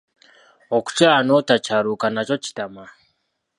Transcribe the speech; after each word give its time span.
Okukyala 0.77 1.19
n'otakyaluka 1.25 2.05
nakyo 2.09 2.35
kitama. 2.43 2.83